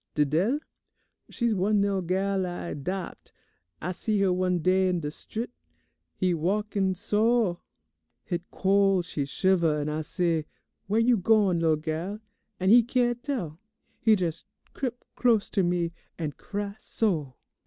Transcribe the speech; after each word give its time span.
Didele? 0.15 0.61
She's 1.29 1.53
one 1.53 1.79
lil' 1.79 2.01
gal 2.01 2.47
I 2.47 2.73
'dopt. 2.73 3.31
I 3.79 3.91
see 3.91 4.19
her 4.21 4.33
one 4.33 4.57
day 4.57 4.87
in 4.89 4.99
de 5.01 5.11
strit. 5.11 5.51
He 6.15 6.33
walk 6.33 6.75
so; 6.95 7.59
hit 8.23 8.41
col' 8.49 9.03
she 9.03 9.25
shiver, 9.25 9.79
an' 9.79 9.89
I 9.89 10.01
say, 10.01 10.47
'Where 10.87 10.99
you 10.99 11.17
gone, 11.17 11.59
lil' 11.59 11.75
gal?' 11.75 12.19
and 12.59 12.71
he 12.71 12.81
can' 12.81 13.17
tell. 13.17 13.59
He 13.99 14.13
jes' 14.15 14.43
crip 14.73 15.05
close 15.15 15.51
to 15.51 15.61
me, 15.61 15.93
an' 16.17 16.31
cry 16.31 16.77
so! 16.79 17.35